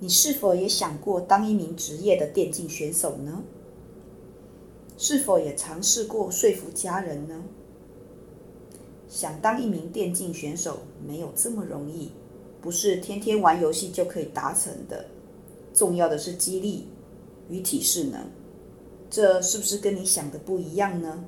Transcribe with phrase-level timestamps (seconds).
[0.00, 3.42] 你是否也想过当一名职业的电竞选手呢？
[4.96, 7.44] 是否也尝试过说服家人呢？
[9.08, 12.12] 想当一名电竞选手没有这么容易，
[12.60, 15.06] 不是天天玩游戏就可以达成的。
[15.74, 16.88] 重要的是激励
[17.48, 18.26] 与体适能，
[19.08, 21.24] 这是不是跟你想的不一样呢？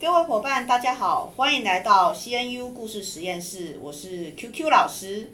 [0.00, 3.80] 各位伙伴，大家好，欢迎来到 CNU 故事实验室。
[3.82, 5.32] 我是 QQ 老师。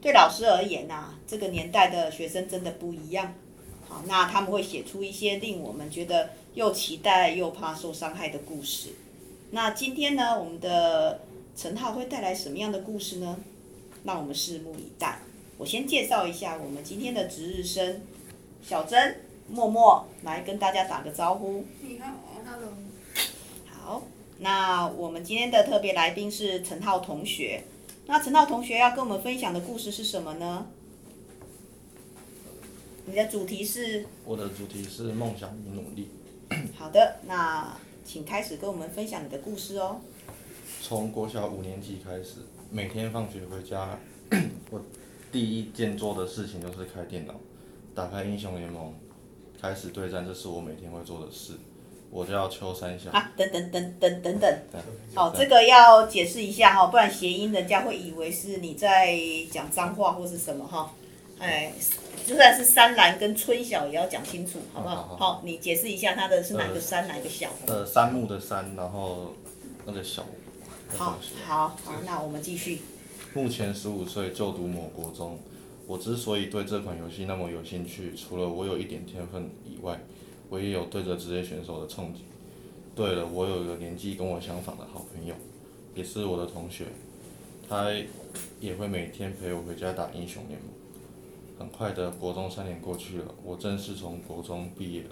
[0.00, 3.32] 对老师而言呐、这个年代的学生真的不一样。
[3.88, 8.88] 好，那他们会写出一些令我们觉得又期待又怕受伤害的故事。
[9.52, 11.20] 那今天呢，我们的
[11.54, 13.38] 陈浩会带来什么样的故事呢？
[14.02, 15.20] 让我们拭目以待。
[15.56, 18.02] 我先介绍一下我们今天的值日生
[18.64, 21.64] 小珍、默默，来跟大家打个招呼。
[21.80, 22.08] 你好
[22.44, 22.81] ，Hello。
[24.32, 27.64] 好，那我们今天的特别来宾是陈浩同学。
[28.06, 30.66] 那陈浩同学要跟我们分享的故事是什么呢？
[33.06, 34.06] 你的主题是？
[34.24, 36.08] 我的主题是梦想与努力。
[36.76, 40.00] 好的，那请开始跟我们分享你的故事哦。
[40.82, 43.98] 从国小五年级开始，每天放学回家，
[44.70, 44.80] 我
[45.30, 47.34] 第一件做的事情就是开电脑，
[47.94, 48.92] 打开英雄联盟，
[49.60, 51.54] 开始对战，这是我每天会做的事。
[52.12, 53.10] 我叫秋山小。
[53.10, 54.58] 啊，等等等等等等。
[55.14, 59.18] 好，这个要解释一下哈，不然谐音人家会以为是你在
[59.50, 60.92] 讲脏话或是什么哈。
[61.38, 61.72] 哎，
[62.26, 64.96] 就算是山岚跟春晓也要讲清楚，好不好？
[64.96, 67.48] 好，好，好，好，你解释一下，它的是哪个山，哪个小？
[67.66, 69.34] 呃，山木的山，然后
[69.86, 70.22] 那个小。
[70.96, 72.82] 好，好，好，那我们继续。
[73.32, 75.38] 目前十五岁，就读某国中。
[75.86, 79.98] 我之所以对这款游戏那么有兴趣，除了我有一点天分以外。
[80.52, 82.18] 我也有对着职业选手的憧憬。
[82.94, 85.34] 对了，我有一个年纪跟我相仿的好朋友，
[85.94, 86.88] 也是我的同学，
[87.66, 87.90] 他
[88.60, 90.68] 也会每天陪我回家打英雄联盟。
[91.58, 95.08] 很快的，国中三年过去了，我正式从国中毕业了。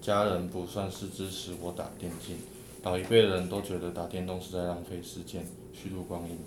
[0.00, 2.38] 家人不算是支持我打电竞，
[2.82, 5.44] 老一辈人都觉得打电动是在浪费时间、
[5.74, 6.38] 虚度光阴，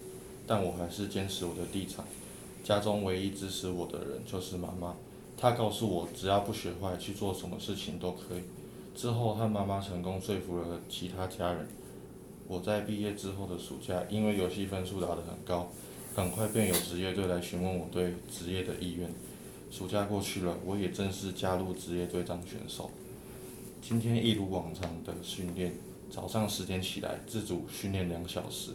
[0.47, 2.03] 但我还是坚持我的立场。
[2.63, 4.95] 家中唯一支持我的人就是妈妈。
[5.41, 8.43] 他告诉我，只要不学坏，去做什么事情都可以。
[8.93, 11.67] 之后，和妈妈成功说服了其他家人。
[12.47, 15.67] 我在毕业之后的暑假，因为游戏分数打得很高，
[16.13, 19.11] 很快便有职业队来询问我对职业的意愿。
[19.71, 22.91] 暑假过去了，我也正式加入职业队当选手。
[23.81, 25.73] 今天一如往常的训练，
[26.11, 28.73] 早上十点起来，自主训练两小时，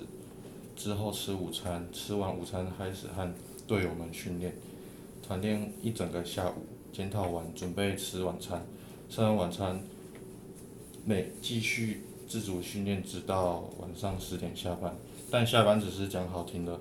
[0.75, 3.33] 之后吃午餐，吃完午餐开始和
[3.69, 4.53] 队友们训练。
[5.27, 8.65] 团练一整个下午，检讨完准备吃晚餐，
[9.11, 9.83] 吃完晚餐，
[11.05, 14.95] 每继续自主训练直到晚上十点下班。
[15.29, 16.79] 但下班只是讲好听的，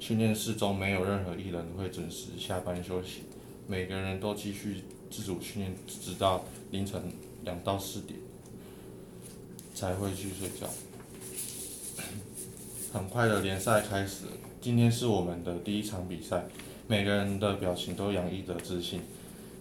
[0.00, 3.24] 训练室中没有任何一人会准时下班休息，
[3.66, 7.12] 每个人都继续自主训练直到凌晨
[7.44, 8.18] 两到四点
[9.74, 10.66] 才会去睡觉。
[12.90, 14.24] 很快的联赛开始，
[14.62, 16.46] 今天是我们的第一场比赛。
[16.88, 19.00] 每个人的表情都洋溢着自信，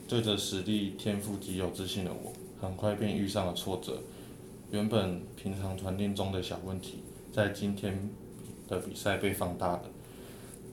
[0.07, 4.01] 对着实力、天赋极有自信的我，很快便遇上了挫折。
[4.71, 6.99] 原本平常团练中的小问题，
[7.31, 8.09] 在今天
[8.67, 9.83] 的比赛被放大了，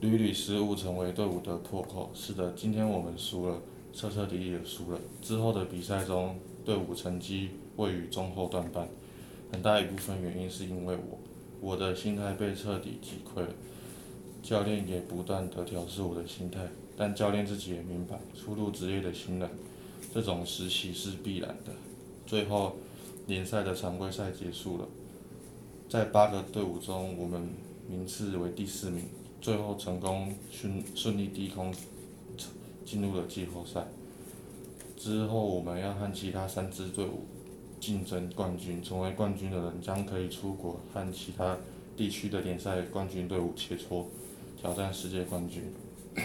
[0.01, 2.09] 屡屡失误成为队伍的破口。
[2.13, 3.61] 是的，今天我们输了，
[3.93, 4.99] 彻彻底底的输了。
[5.21, 6.35] 之后的比赛中，
[6.65, 8.87] 队伍成绩位于中后段半，
[9.51, 11.19] 很大一部分原因是因为我，
[11.61, 13.53] 我的心态被彻底击溃了。
[14.49, 16.59] 教练也不断地调试我的心态，
[16.97, 19.47] 但教练自己也明白，初入职业的新人，
[20.11, 21.71] 这种实习是必然的。
[22.25, 22.75] 最后，
[23.27, 24.87] 联赛的常规赛结束了，
[25.87, 27.47] 在八个队伍中，我们
[27.87, 29.03] 名次为第四名，
[29.39, 31.71] 最后成功顺顺利低空
[32.83, 33.85] 进入了季后赛。
[34.97, 37.25] 之后，我们要和其他三支队伍
[37.79, 41.55] 竞争冠军，成为冠军的人将可以出国和其他
[41.95, 44.05] 地区的联赛冠军队伍切磋。
[44.61, 45.63] 挑战世界冠军。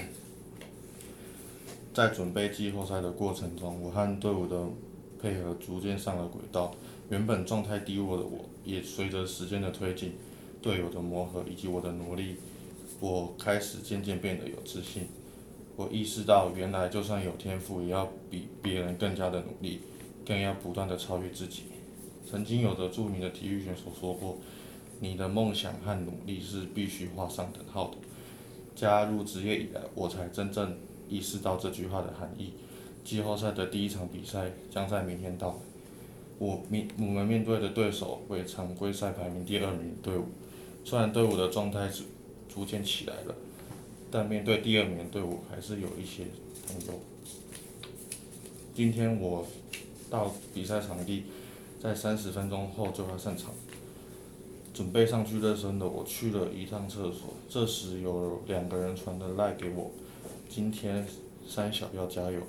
[1.94, 4.66] 在准备季后赛的过程中，我和队伍的
[5.22, 6.75] 配合逐渐上了轨道。
[7.10, 10.14] 原本状态低落的我，也随着时间的推进，
[10.60, 12.36] 队友的磨合以及我的努力，
[12.98, 15.06] 我开始渐渐变得有自信。
[15.76, 19.82] 我意识到，原来就算有天赋，也要比别人更加的努力，
[20.26, 21.64] 更要不断的超越自己。
[22.28, 24.38] 曾经有着著名的体育选手说过
[24.98, 27.98] ：“你的梦想和努力是必须画上等号的。”
[28.75, 30.76] 加入职业以来，我才真正
[31.09, 32.53] 意识到这句话的含义。
[33.05, 35.55] 季后赛的第一场比赛将在明天到来。
[36.38, 40.25] 我面我们面对的对手为常规赛排名第二名队伍，
[40.85, 42.03] 虽然队伍的状态逐
[42.49, 43.35] 逐渐起来了，
[44.11, 46.25] 但面对第二名队伍还是有一些
[46.67, 47.00] 担忧。
[48.75, 49.47] 今天我
[50.11, 51.25] 到比赛场地，
[51.81, 53.53] 在三十分钟后就要上场，
[54.75, 59.93] 准备上去热身的我去了一趟厕所，这时有两个人传的赖给我，
[60.50, 61.06] 今天
[61.49, 62.41] 三小要加油。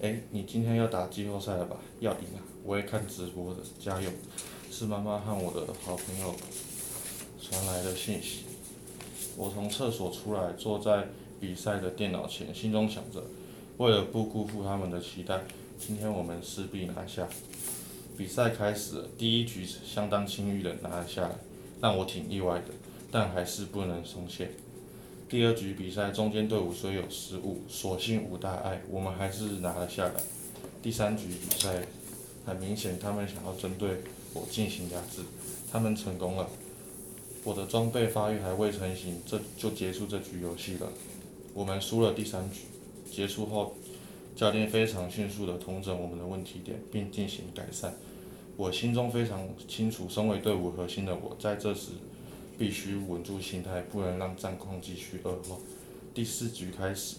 [0.00, 1.76] 哎，你今天要打季后赛了吧？
[2.00, 2.40] 要赢啊！
[2.64, 4.10] 我会看直播的，加油！
[4.70, 6.34] 是妈妈和我的好朋友
[7.38, 8.44] 传来的信息。
[9.36, 11.08] 我从厕所出来，坐在
[11.38, 13.22] 比赛的电脑前，心中想着，
[13.76, 15.42] 为了不辜负他们的期待，
[15.78, 17.28] 今天我们势必拿下。
[18.16, 21.30] 比赛开始，第一局相当轻易的拿了下来，
[21.80, 22.74] 让我挺意外的，
[23.10, 24.50] 但还是不能松懈。
[25.28, 30.14] 第二局比赛，中间队伍虽有失误，所幸无大碍，我们还是拿了下来。
[30.82, 31.86] 第三局比赛，
[32.44, 34.02] 很明显他们想要针对
[34.34, 35.22] 我进行压制，
[35.70, 36.48] 他们成功了。
[37.44, 40.92] 我的装备发育还未成型，这就结束这局游戏了。
[41.54, 42.60] 我们输了第三局，
[43.10, 43.74] 结束后，
[44.34, 47.94] 教练非常迅速地统整我们的问题点，并进行改善。
[48.56, 51.92] 我心中非常清楚，身为队伍核心的我，在这时。
[52.58, 55.56] 必须稳住心态，不能让战况继续恶化。
[56.14, 57.16] 第四局开始，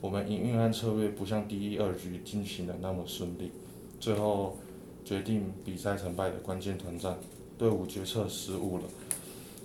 [0.00, 3.50] 我们营运和策略不像第一、二局进行的那么顺利。
[4.00, 4.56] 最后
[5.04, 7.18] 决定比赛成败的关键团战，
[7.58, 8.84] 队伍决策失误了，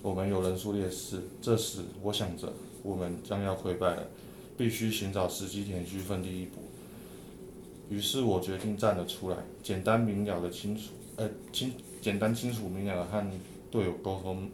[0.02, 1.22] 我们有人数劣势。
[1.42, 2.52] 这时我想着，
[2.84, 4.08] 我们将要溃败了，
[4.57, 6.62] 必须寻找时机点去奋力一搏。
[7.89, 11.71] 于是我决定站了出来，简单明了的清楚，呃，清
[12.01, 13.25] 简单清楚明了的和
[13.71, 14.50] 队友沟通。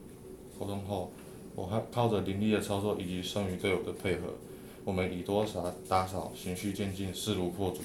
[0.60, 1.12] 沟通后，
[1.56, 4.36] 我还靠着凌厉的操作以及剩余队友的配合，
[4.86, 7.80] 我们以多杀打少，循序渐进，势如破竹。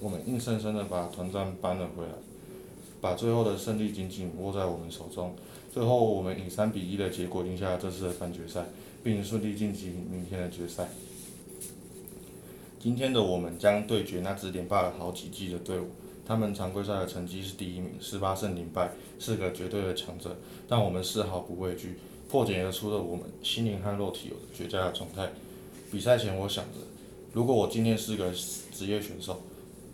[0.00, 2.12] 我们硬生生的把团战扳了回来，
[3.00, 5.34] 把最后的胜利紧紧握在我们手中。
[5.74, 8.64] 最后，我们以三比一的结果赢下了这次的半决赛，
[9.02, 10.88] 并顺利晋级明天的决赛。
[12.78, 15.88] 今天的我们将对决那支连败了好几季的队伍。
[16.26, 20.36] 他们常规赛的成绩是第一名，十八胜零败，是个绝对的强者。
[20.68, 21.98] 但我们丝毫不畏惧，
[22.28, 25.30] 破茧而出的我们，心灵和肉体有着绝佳的状态。
[25.90, 26.80] 比赛前，我想着，
[27.32, 29.40] 如果我今天是个职业选手，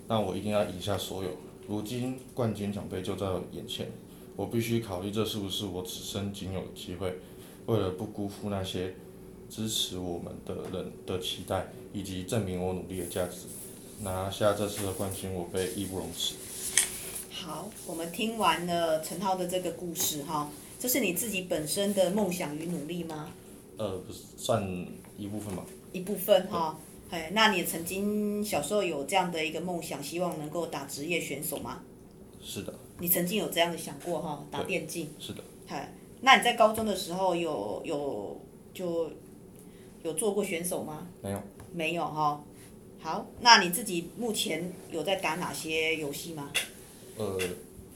[0.09, 1.31] 那我一定要赢下所有。
[1.69, 3.87] 如今冠军奖杯就在眼前，
[4.35, 7.17] 我必须考虑这是不是我此生仅有的机会。
[7.67, 8.95] 为了不辜负那些
[9.49, 13.47] 支持我们的人的期待，以及证明我努力的价值。
[14.03, 16.35] 拿下这次的冠军，我被义不容辞。
[17.31, 23.31] 好，我们听完了陈浩的这个故事哈，这是你自己本身的梦想与努力吗？
[23.77, 24.63] 呃，不是，算
[25.17, 25.65] 一部分吧。
[25.93, 26.79] 一部分哈，
[27.11, 31.81] 哎，那你曾经小时候有这样的一个梦想，希望能够打职业选手吗？
[32.43, 32.75] 是的。
[32.99, 35.09] 你曾经有这样的想过哈，打电竞？
[35.19, 35.43] 是的。
[35.69, 35.93] 哎，
[36.25, 38.41] 那你在高中的时候有有
[38.73, 39.11] 就
[40.03, 41.07] 有做过选手吗？
[41.23, 41.43] 没有。
[41.71, 42.43] 没有哈。
[42.99, 46.51] 好，那你自己目前有在打哪些游戏吗？
[47.19, 47.39] 呃，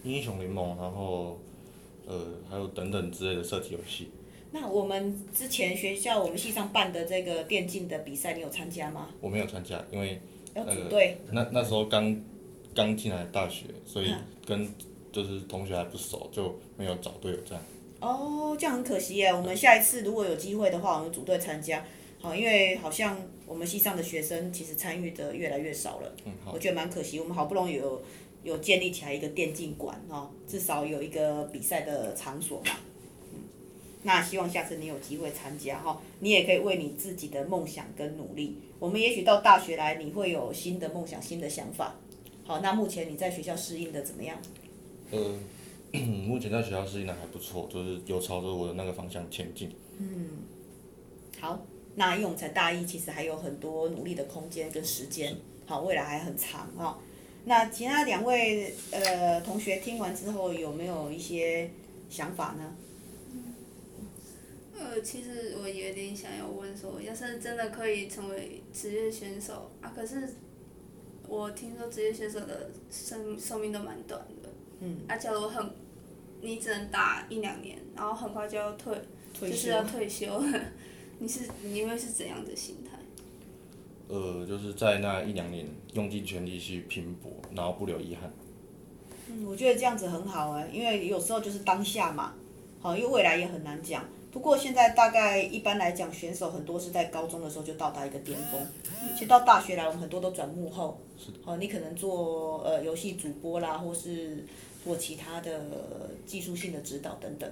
[0.04, 1.38] 英雄联盟，然后，
[2.06, 4.10] 呃，还有等等之类的射击游戏。
[4.50, 9.08] 那我们之前学校我们系上办的这个电竞的比赛，你有参加吗？
[9.22, 10.20] 我没有参加，因为
[10.54, 11.16] 要组队。
[11.32, 12.14] 那那时候刚
[12.74, 14.12] 刚进来大学，所以
[14.44, 14.68] 跟
[15.10, 17.64] 就是同学还不熟，就没有找队友这样。
[18.00, 19.28] 哦，这样很可惜耶。
[19.32, 21.84] 我们下一次如果有机会的话，我们组队参加。
[22.20, 27.20] 好，因为好像我们系上的学生其实参与的越来越少了，嗯、我觉得蛮可惜。
[27.20, 28.02] 我们好不容易有
[28.42, 32.72] 有建立起来一个电竞馆哦，至少有一个比赛的场所嘛。
[33.32, 33.40] 嗯，
[34.02, 38.56] 那希望下次你有机会参加哈，你也可以为你自己的梦想跟努力。
[38.80, 41.94] 我们也许到大学来，你会有新的梦想、新的想法。
[42.44, 44.36] 好，那目前你在学校适应的怎么样？
[45.12, 45.18] 呃，
[45.92, 49.70] 目前在学校适应的还不错，就是有朝着我的那个方向前进。
[49.98, 50.28] 嗯，
[51.40, 51.60] 好。
[51.94, 55.34] 那因为我们才大一，其实还有很多努力的空间跟时间，
[55.66, 56.98] 好，未来还很长啊、哦。
[57.44, 61.68] 那其他两位呃同学听完之后有没有一些
[62.08, 62.76] 想法呢？
[63.32, 63.54] 嗯，
[64.78, 70.34] 呃，其实我有点想要问说，要是真的可以成为职业选手啊，可是
[71.26, 74.37] 我听说职业选手的生寿命都蛮短的。
[74.80, 74.98] 嗯。
[75.06, 75.70] 啊，假如很
[76.40, 78.94] 你只能打一两年，然后很快就要退，
[79.38, 80.42] 退休就是要退休。
[81.20, 82.96] 你是你会是怎样的心态？
[84.08, 88.32] 呃，就是在那一两年用尽全力去拼搏，然后不留遗憾。
[89.28, 92.32] 嗯，我觉得这样子很好哎，因为有时候就是当下嘛，
[92.80, 94.04] 好，因为未来也很难讲。
[94.30, 98.60] 不过现在大概一般来讲，选手很多是在高中的时候就到达一个巅峰，
[99.14, 101.00] 其实到大学来，我们很多都转幕后。
[101.42, 104.44] 好，你可能做呃游戏主播啦，或是
[104.84, 105.60] 做其他的
[106.26, 107.50] 技术性的指导等等。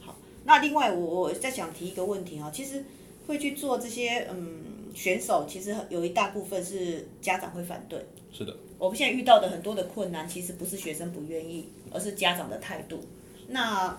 [0.00, 2.84] 好，那另外我我再想提一个问题哈，其实
[3.26, 4.62] 会去做这些嗯
[4.94, 8.04] 选手，其实有一大部分是家长会反对。
[8.32, 8.56] 是的。
[8.78, 13.00] 我们现在遇到的很多的困难，其实不是学生不愿意，而是家长的态度。
[13.48, 13.98] 那。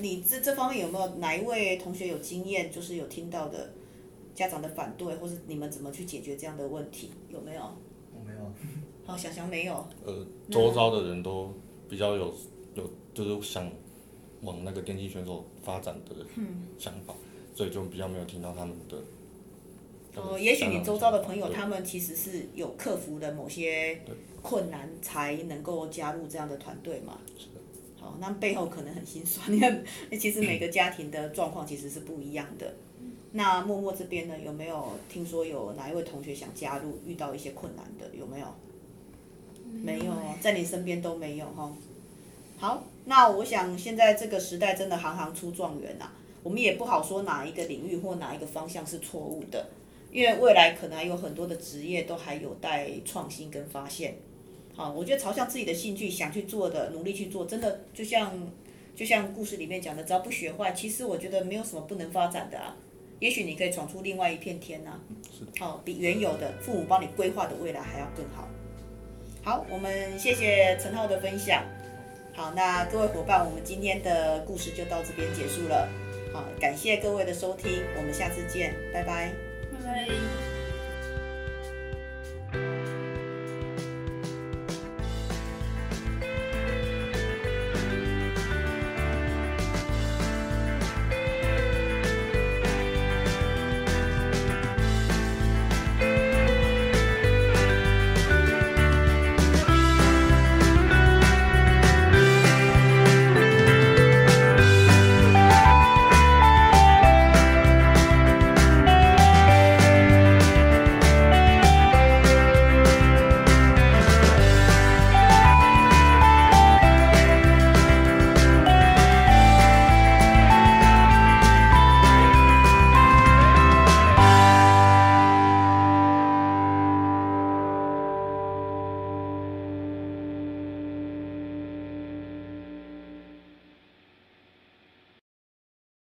[0.00, 3.70] 你这这方面有没有哪一位同学有经验，就是有听到的
[4.34, 7.12] 家长的反对，或是你们怎么去解决这样的问题？
[7.28, 7.62] 有没有？
[8.12, 8.38] 我没有。
[9.06, 9.86] 好，想想没有。
[10.04, 11.54] 呃，周遭的人都
[11.94, 12.34] 比较有
[12.74, 13.70] 有，就是想
[14.42, 16.26] 往那个电竞选手发展的
[16.76, 18.98] 想法，嗯、所以就比较没有听到他们的。
[20.20, 24.00] 哦，也许你周遭的朋友，他们其实是有克服的某些
[24.42, 27.20] 困难，才能够加入这样的团队嘛。
[27.38, 27.60] 是的。
[28.00, 29.46] 好，那背后可能很心酸。
[29.54, 29.84] 你看，
[30.18, 32.74] 其实每个家庭的状况其实是不一样的。
[33.30, 38.46] 那默默这边呢，有没有听说有哪一位同学想加入，遇到一些困难的，有没有？
[40.44, 41.72] 在你身边都没有哈。
[42.58, 46.04] 好，那我想现在这个时代真的行行出状元呐，
[46.42, 49.66] 我们也不好说哪一个领域或哪一个方向是错误的，
[50.12, 54.16] 因为未来可能还有很多的职业都还有待创新跟发现。
[54.74, 58.52] 好，我觉得朝向自己的兴趣想去做的，努力去做，真的就像
[58.94, 62.76] 就像故事里面讲的，只要不学坏，其实我觉得没有什么不能发展的啊。
[63.18, 65.00] 也许你可以闯出另外一片天呐。
[65.58, 68.46] 好，比原有的父母帮你规划的未来还要更好。
[69.44, 71.62] 好，我们谢谢陈浩的分享。
[72.32, 75.86] 好，那各位伙伴，我们今天的故事就到这边结束了。
[76.32, 79.30] 好，感谢各位的收听，我们下次见，拜拜。
[79.70, 80.53] 拜拜。